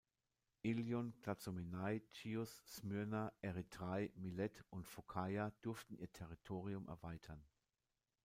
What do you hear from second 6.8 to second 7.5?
erweitern.